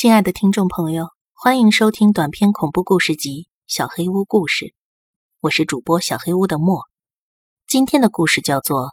[0.00, 4.64] 亲爱的听众朋友，欢迎收听短篇恐怖故事集《小黑屋故事》，
[5.40, 6.88] 我是主播小黑屋的莫。
[7.66, 8.86] 今天的故事叫做《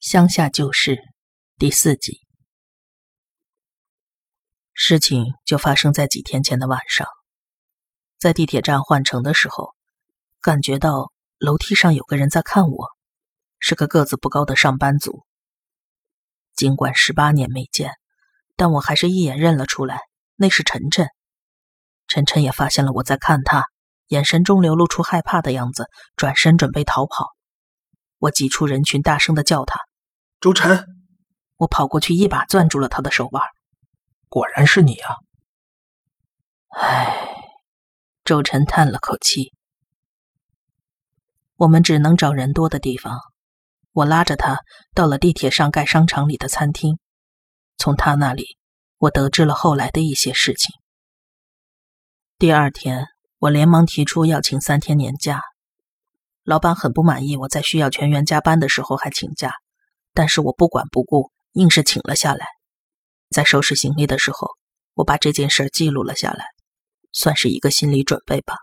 [0.00, 0.96] 乡下旧事》
[1.58, 2.22] 第四集。
[4.72, 7.06] 事情就发生在几天前的晚上，
[8.18, 9.76] 在地铁站换乘的时候，
[10.40, 12.88] 感觉到楼梯上有个人在看我，
[13.60, 15.24] 是个个子不高的上班族。
[16.56, 17.92] 尽管十八年没见，
[18.56, 20.00] 但我还是一眼认了出来。
[20.42, 21.06] 那是晨晨，
[22.08, 23.66] 晨晨也发现了我在看他，
[24.08, 27.28] 眼神中流露出害怕的样子，转身准备逃跑。
[28.18, 29.78] 我挤出人群，大声的叫他
[30.42, 30.84] ：“周晨！”
[31.58, 33.40] 我跑过去，一把攥住了他的手腕。
[34.28, 35.14] 果然是你啊！
[36.70, 37.14] 唉，
[38.24, 39.52] 周晨叹了口气。
[41.54, 43.16] 我们只能找人多的地方。
[43.92, 44.58] 我拉着他
[44.92, 46.98] 到了地铁上盖商场里的餐厅，
[47.76, 48.58] 从他那里。
[49.02, 50.70] 我得知了后来的一些事情。
[52.38, 53.08] 第二天，
[53.40, 55.42] 我连忙提出要请三天年假。
[56.44, 59.54] 老板很不满意我在需要全员加班的时候还请假，
[60.14, 62.46] 但是我不管不顾，硬是请了下来。
[63.28, 64.50] 在收拾行李的时候，
[64.94, 66.44] 我把这件事记录了下来，
[67.10, 68.54] 算是一个心理准备吧。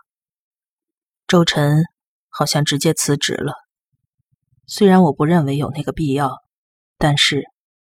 [1.26, 1.84] 周晨
[2.30, 3.52] 好像直接辞职了，
[4.66, 6.38] 虽然我不认为有那个必要，
[6.96, 7.44] 但是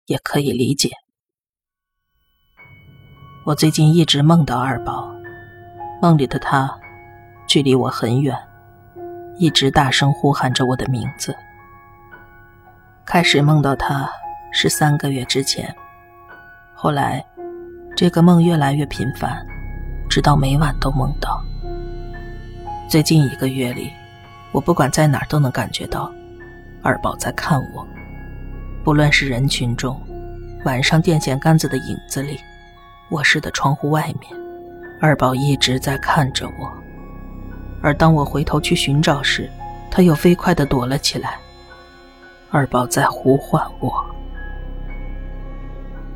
[0.06, 0.94] 也可以理解。
[3.50, 5.12] 我最近一直梦到二宝，
[6.00, 6.72] 梦里的他
[7.48, 8.38] 距离我很远，
[9.40, 11.36] 一直大声呼喊着我的名字。
[13.06, 14.08] 开始梦到他
[14.52, 15.76] 是三个月之前，
[16.76, 17.26] 后来
[17.96, 19.44] 这个梦越来越频繁，
[20.08, 21.44] 直到每晚都梦到。
[22.88, 23.92] 最近一个月里，
[24.52, 26.14] 我不管在哪儿都能感觉到
[26.84, 27.84] 二宝在看我，
[28.84, 30.00] 不论是人群中，
[30.66, 32.40] 晚上电线杆子的影子里。
[33.12, 34.32] 卧室的窗户外面，
[35.02, 36.72] 二宝一直在看着我，
[37.82, 39.50] 而当我回头去寻找时，
[39.90, 41.40] 他又飞快地躲了起来。
[42.52, 43.92] 二宝在呼唤我。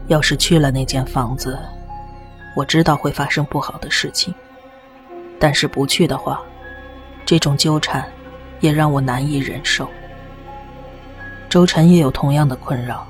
[0.08, 1.58] 要是去了那间房子，
[2.56, 4.32] 我知道会发生不好的事情；
[5.40, 6.42] 但是不去的话，
[7.26, 8.06] 这种纠缠
[8.60, 9.90] 也让我难以忍受。
[11.50, 13.08] 周晨也有同样的困扰，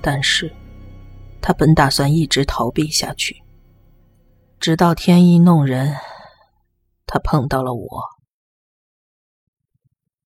[0.00, 0.52] 但是。
[1.42, 3.42] 他本打算一直逃避下去，
[4.58, 5.96] 直到天意弄人，
[7.06, 8.02] 他碰到了我。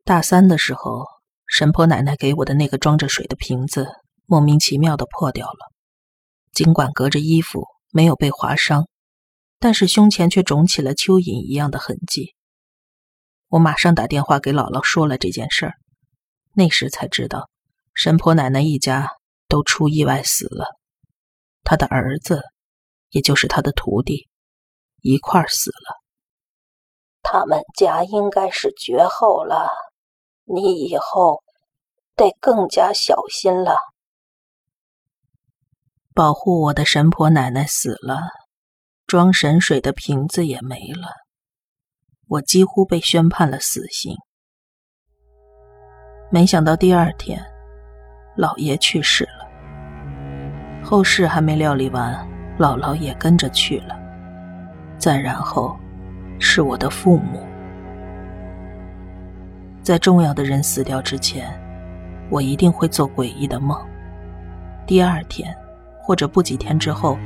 [0.05, 1.07] 大三的时候，
[1.47, 3.89] 神婆奶奶给我的那个装着水的瓶子
[4.27, 5.73] 莫名其妙的破掉了，
[6.53, 8.87] 尽管隔着衣服没有被划伤，
[9.59, 12.35] 但是胸前却肿起了蚯蚓一样的痕迹。
[13.49, 15.75] 我马上打电话给姥姥说了这件事儿，
[16.55, 17.49] 那时才知道，
[17.95, 19.09] 神婆奶奶一家
[19.49, 20.67] 都出意外死了。
[21.65, 22.43] 他的儿子，
[23.11, 24.29] 也就是他的徒弟，
[25.01, 26.05] 一块儿死了。
[27.23, 29.71] 他们家应该是绝后了，
[30.45, 31.43] 你以后
[32.15, 33.77] 得更加小心了。
[36.15, 38.21] 保护我的神婆奶奶死了，
[39.07, 41.09] 装神水的瓶子也没了，
[42.29, 44.15] 我几乎被宣判了死刑。
[46.31, 47.45] 没想到第二天，
[48.37, 49.44] 老爷去世了。
[50.85, 52.15] 后事还没料理完，
[52.59, 53.97] 姥姥也跟着去了。
[54.99, 55.77] 再然后，
[56.39, 57.43] 是我的父母。
[59.83, 61.49] 在重要的人死掉之前，
[62.31, 63.79] 我一定会做诡异的梦。
[64.87, 65.55] 第二天，
[66.01, 67.19] 或者不几天之后，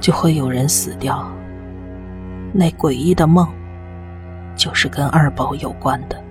[0.00, 1.26] 就会有人死掉。
[2.52, 3.48] 那诡异的梦，
[4.54, 6.22] 就是跟二宝有关的。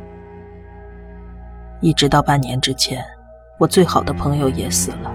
[1.82, 3.04] 一直到半年之前，
[3.60, 5.12] 我最好的朋友也死了。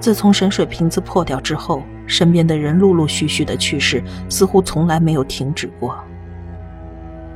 [0.00, 5.98] 自从神水瓶子破掉之后，身边的人陆陆续续的去世，似乎从来没有停止过。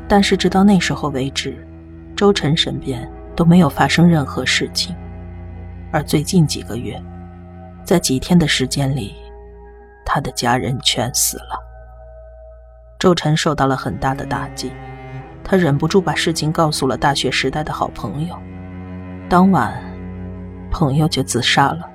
[0.09, 1.57] 但是直到那时候为止，
[2.15, 4.95] 周晨身边都没有发生任何事情。
[5.91, 7.03] 而最近几个月，
[7.85, 9.15] 在几天的时间里，
[10.05, 11.59] 他的家人全死了。
[12.99, 14.71] 周晨受到了很大的打击，
[15.43, 18.37] 他忍不住把事情告诉了大学时代的好朋友。
[19.29, 19.83] 当晚，
[20.71, 21.92] 朋友就自杀了。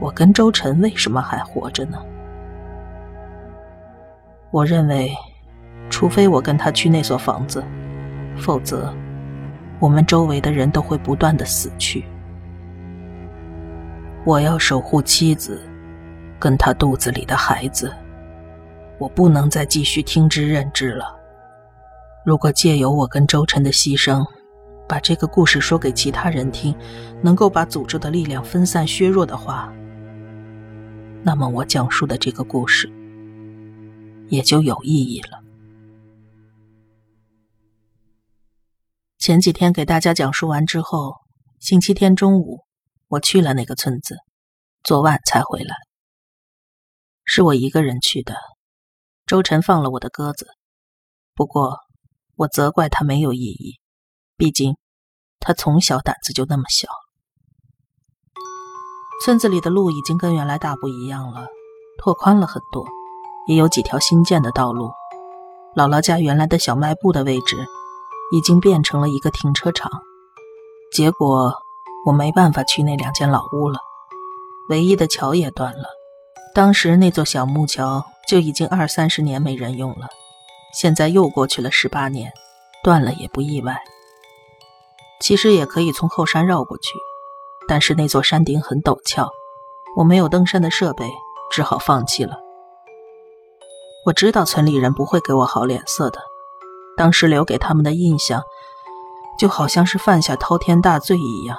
[0.00, 1.98] 我跟周晨为什么还活着呢？
[4.50, 5.12] 我认为，
[5.90, 7.62] 除非我跟他去那所房子，
[8.38, 8.92] 否则，
[9.78, 12.04] 我们周围的人都会不断的死去。
[14.24, 15.60] 我要守护妻子，
[16.38, 17.92] 跟他肚子里的孩子，
[18.98, 21.14] 我不能再继续听之任之了。
[22.24, 24.24] 如果借由我跟周晨的牺牲，
[24.88, 26.74] 把这个故事说给其他人听，
[27.20, 29.70] 能够把诅咒的力量分散削弱的话。
[31.22, 32.90] 那么我讲述的这个故事
[34.30, 35.42] 也就有意义了。
[39.18, 41.16] 前几天给大家讲述完之后，
[41.58, 42.64] 星期天中午
[43.08, 44.16] 我去了那个村子，
[44.82, 45.76] 昨晚才回来。
[47.24, 48.34] 是我一个人去的，
[49.26, 50.48] 周晨放了我的鸽子。
[51.34, 51.76] 不过，
[52.34, 53.78] 我责怪他没有意义，
[54.36, 54.76] 毕竟
[55.38, 56.88] 他从小胆子就那么小。
[59.22, 61.46] 村子里的路已经跟原来大不一样了，
[61.98, 62.86] 拓宽了很多，
[63.46, 64.90] 也有几条新建的道路。
[65.76, 67.58] 姥姥家原来的小卖部的位置，
[68.32, 69.90] 已经变成了一个停车场。
[70.90, 71.52] 结果
[72.06, 73.78] 我没办法去那两间老屋了，
[74.70, 75.84] 唯一的桥也断了。
[76.54, 80.08] 当时那座小木桥就已经二三十年没人用了，
[80.72, 82.32] 现在又过去了十八年，
[82.82, 83.82] 断了也不意外。
[85.20, 86.94] 其实也可以从后山绕过去，
[87.70, 89.30] 但是那座山顶很陡峭，
[89.94, 91.08] 我没有登山的设备，
[91.52, 92.36] 只好放弃了。
[94.04, 96.18] 我知道村里人不会给我好脸色的，
[96.96, 98.42] 当时留给他们的印象，
[99.38, 101.56] 就好像是犯下滔天大罪一样。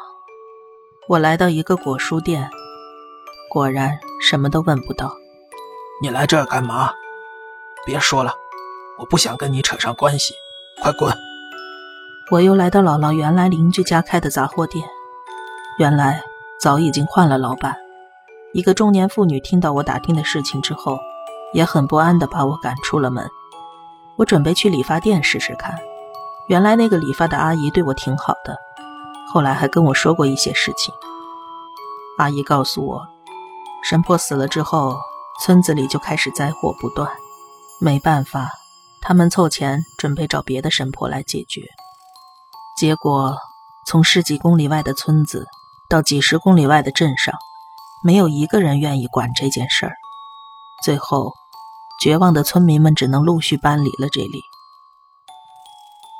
[1.08, 2.50] 我来到一个果蔬店。
[3.50, 5.16] 果然什么都问不到。
[6.02, 6.92] 你来这儿干嘛？
[7.86, 8.34] 别说了，
[9.00, 10.34] 我不想跟你扯上关系，
[10.82, 11.10] 快滚！
[12.32, 14.86] 我又来到姥姥原来邻居家开的杂货店，
[15.78, 16.22] 原来
[16.60, 17.76] 早已经换了老板。
[18.54, 21.00] 一个中年妇女听到我打听的事情之后，
[21.54, 23.28] 也很不安的把我赶出了门。
[24.18, 25.74] 我准备去理发店试试看。
[26.48, 28.58] 原来那个理发的阿姨对我挺好的，
[29.32, 30.94] 后来还跟我说过一些事情。
[32.18, 33.08] 阿姨告诉我。
[33.84, 35.00] 神婆死了之后，
[35.42, 37.10] 村子里就开始灾祸不断。
[37.80, 38.52] 没办法，
[39.02, 41.62] 他们凑钱准备找别的神婆来解决。
[42.78, 43.36] 结果，
[43.88, 45.48] 从十几公里外的村子
[45.92, 47.36] 到几十公里外的镇上，
[48.02, 49.92] 没有一个人愿意管这件事儿。
[50.86, 51.34] 最后，
[52.02, 54.42] 绝望的村民们只能陆续搬离了这里。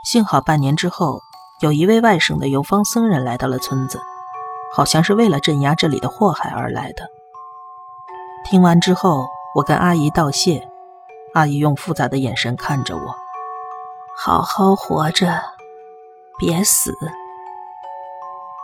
[0.06, 1.22] 幸好半年之后，
[1.62, 4.02] 有一位外省的游方僧人来到了村子，
[4.76, 7.08] 好像是为了镇压这里的祸害而来的。
[8.44, 9.26] 听完之后，
[9.56, 10.68] 我跟阿姨道谢。
[11.34, 13.16] 阿姨用复杂的眼神看着我
[14.20, 15.42] ：“好好活着，
[16.38, 16.94] 别死。”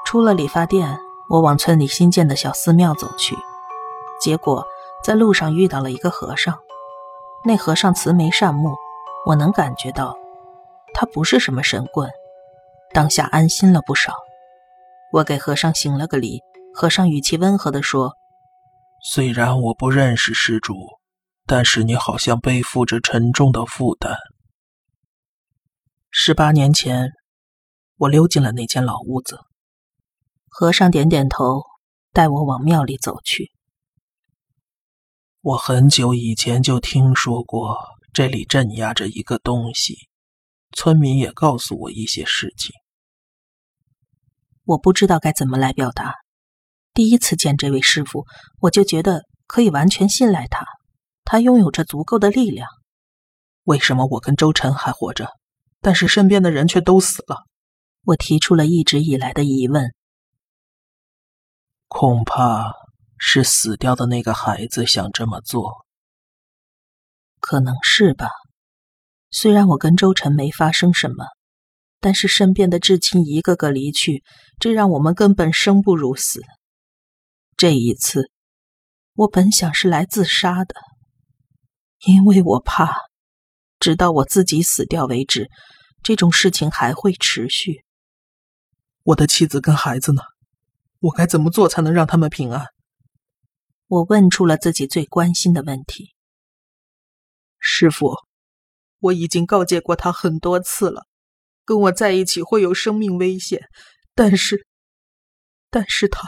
[0.08, 3.36] 出了理发店，我往村里新建的小寺庙走去。
[4.22, 4.66] 结果
[5.04, 6.58] 在路上遇到了一个和尚。
[7.44, 8.74] 那和尚慈眉善目，
[9.26, 10.18] 我能感觉到
[10.94, 12.10] 他不是什么神棍。
[12.94, 14.14] 当下安心了不少。
[15.12, 16.40] 我给和尚行了个礼，
[16.74, 18.14] 和尚语气温和地说。
[19.12, 20.74] 虽然我不认识施主，
[21.46, 24.16] 但是你好像背负着沉重的负担。
[26.10, 27.12] 十八年前，
[27.98, 29.38] 我溜进了那间老屋子。
[30.60, 31.62] 和尚点点头，
[32.12, 33.52] 带我往庙里走去。
[35.42, 37.78] 我很久以前就听说过
[38.12, 39.96] 这里镇压着一个东西，
[40.72, 42.74] 村民也告诉我一些事情。
[44.64, 46.16] 我不知道该怎么来表达。
[46.92, 48.26] 第一次见这位师傅，
[48.60, 50.66] 我就觉得可以完全信赖他，
[51.24, 52.68] 他拥有着足够的力量。
[53.66, 55.30] 为什么我跟周晨还活着，
[55.82, 57.46] 但是身边的人却都死了？
[58.06, 59.94] 我提出了一直以来的疑问。
[61.88, 62.74] 恐怕
[63.18, 65.86] 是死掉的那个孩子想这么做。
[67.40, 68.30] 可能是吧。
[69.30, 71.26] 虽然我跟周晨没发生什么，
[72.00, 74.24] 但是身边的至亲一个个离去，
[74.60, 76.42] 这让我们根本生不如死。
[77.58, 78.32] 这一次，
[79.14, 80.76] 我本想是来自杀的，
[82.06, 82.96] 因为我怕，
[83.80, 85.50] 直到我自己死掉为止，
[86.04, 87.84] 这种事情还会持续。
[89.04, 90.22] 我的妻子跟孩子呢？
[91.00, 92.66] 我该怎么做才能让他们平安？
[93.88, 96.14] 我问出了自己最关心的问题。
[97.60, 98.16] 师傅，
[99.00, 101.04] 我已经告诫过他很多次了，
[101.64, 103.62] 跟我在一起会有生命危险，
[104.16, 104.66] 但是，
[105.70, 106.28] 但是他。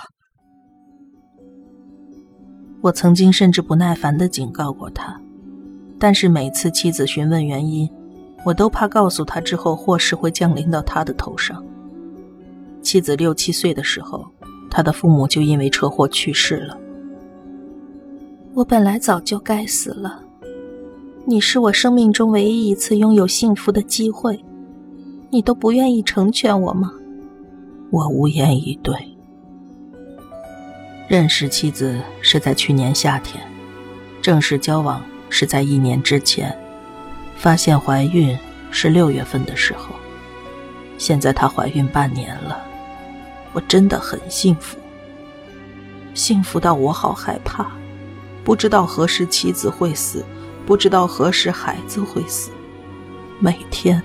[2.82, 5.20] 我曾经甚至不耐烦的警告过他，
[6.00, 7.92] 但是每次妻子询问原因，
[8.46, 11.66] 我都怕告诉他之后祸事会降临到他的头上。
[12.82, 14.32] 妻子六七岁的时候，
[14.70, 16.78] 他的父母就因为车祸去世了。
[18.54, 20.22] 我本来早就该死了，
[21.26, 24.44] 你是我生命中唯一一次拥有幸福的机会，
[25.30, 26.92] 你都不愿意成全我吗？
[27.92, 28.96] 我无言以对。
[31.08, 33.44] 认识妻子是在去年夏天，
[34.22, 36.56] 正式交往是在一年之前，
[37.36, 38.38] 发现怀孕
[38.70, 39.96] 是六月份的时候。
[40.98, 42.62] 现在她怀孕半年了，
[43.54, 44.78] 我真的很幸福，
[46.14, 47.72] 幸福到我好害怕，
[48.44, 50.24] 不知道何时妻子会死，
[50.66, 52.52] 不知道何时孩子会死。
[53.40, 54.02] 每天，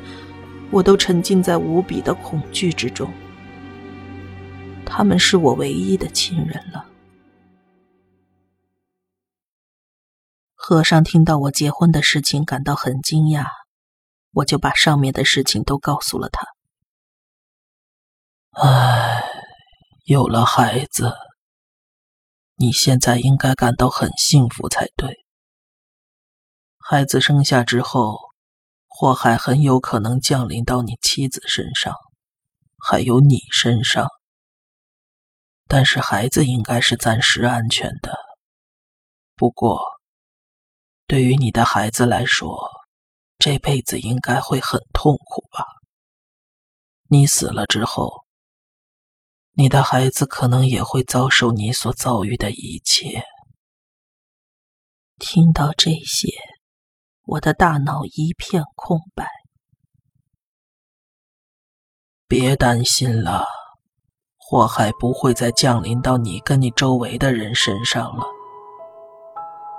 [0.70, 3.12] 我都沉浸在无比的恐惧之中。
[4.86, 6.86] 他们是我唯一的亲人了。
[10.54, 13.44] 和尚听到我结婚的事情，感到很惊讶，
[14.32, 16.46] 我就把上面的事情都告诉了他。
[18.52, 19.13] 唉，
[20.06, 21.14] 有了孩子，
[22.56, 25.24] 你现在应该感到很幸福才对。
[26.76, 28.18] 孩子生下之后，
[28.86, 31.94] 祸害很有可能降临到你妻子身上，
[32.86, 34.06] 还有你身上。
[35.66, 38.14] 但是孩子应该是暂时安全的。
[39.34, 39.80] 不过，
[41.06, 42.68] 对于你的孩子来说，
[43.38, 45.64] 这辈子应该会很痛苦吧？
[47.08, 48.23] 你死了之后。
[49.56, 53.22] 你的孩子可能也会遭受你所遭遇的一切。
[55.18, 56.28] 听到这些，
[57.24, 59.28] 我的大脑一片空白。
[62.26, 63.46] 别担心了，
[64.36, 68.24] 祸害不会再降临到你跟你周围的人身上了。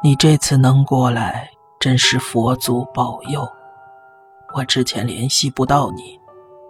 [0.02, 1.50] 你这次能过来，
[1.82, 3.46] 真是佛祖保佑。
[4.54, 6.18] 我之前联系不到你。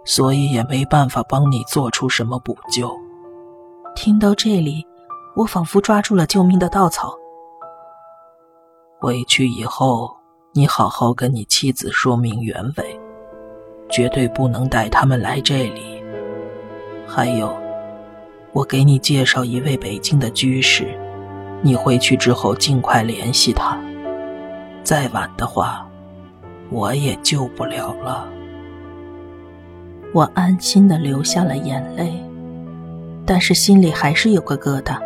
[0.06, 2.90] 所以也没办法帮你做出什么补救。
[3.94, 4.86] 听到这里，
[5.34, 7.12] 我仿佛抓住了救命的稻草。
[8.98, 10.16] 回去以后，
[10.52, 12.98] 你好好跟你妻子说明原委，
[13.90, 16.02] 绝对不能带他们来这里。
[17.06, 17.54] 还有，
[18.52, 20.98] 我给你介绍一位北京的居士，
[21.62, 23.78] 你回去之后尽快联系他。
[24.82, 25.86] 再晚的话，
[26.70, 28.28] 我也救不了了。
[30.16, 32.10] 我安心的流下了眼泪，
[33.26, 34.98] 但是心里还是有个疙瘩。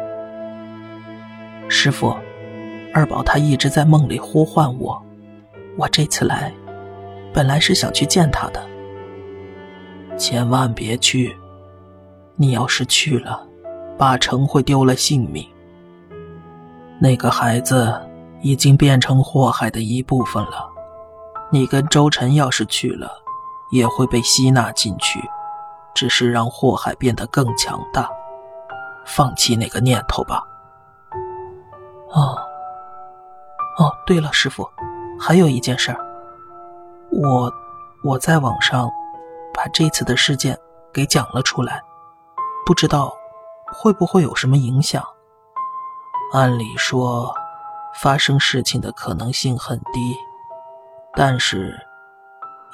[1.69, 2.15] 师傅，
[2.95, 5.03] 二宝他一直在梦里呼唤我，
[5.77, 6.53] 我这次来，
[7.35, 8.65] 本来是想去见他的。
[10.17, 11.37] 千万别去，
[12.37, 13.45] 你要是去了，
[13.99, 15.45] 八成会丢了性命。
[17.01, 18.01] 那个孩子
[18.43, 20.71] 已经变成祸害的一部分了，
[21.51, 23.11] 你跟周晨要是去了。
[23.71, 25.21] 也会被吸纳进去，
[25.95, 28.09] 只是让祸害变得更强大。
[29.07, 30.45] 放弃那个念头吧。
[32.11, 32.39] 哦，
[33.79, 34.69] 哦，对了，师傅，
[35.19, 35.99] 还有一件事儿，
[37.11, 37.53] 我
[38.05, 38.91] 我在网上
[39.55, 40.57] 把这次的事件
[40.93, 41.83] 给讲了出来，
[42.67, 43.13] 不知道
[43.73, 45.03] 会不会有什么影响？
[46.33, 47.35] 按理说，
[47.95, 50.17] 发生事情的可能性很低，
[51.15, 51.90] 但是。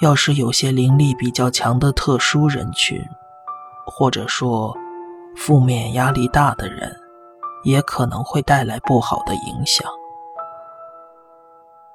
[0.01, 3.03] 要是有些灵力比较强的特殊人群，
[3.87, 4.77] 或者说
[5.37, 6.95] 负面压力大的人，
[7.65, 9.91] 也可能会带来不好的影响。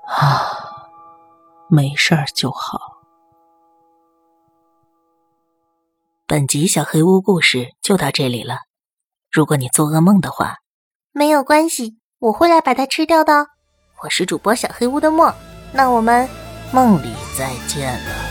[0.07, 0.89] 啊，
[1.69, 2.79] 没事儿就好。
[6.25, 8.59] 本集小黑屋故事就到这里了。
[9.31, 10.55] 如果你做噩梦的话，
[11.11, 13.47] 没有关系，我会来把它吃掉的。
[14.01, 15.31] 我是主播小黑屋的墨，
[15.71, 16.27] 那我们。
[16.73, 18.30] 梦里再见了。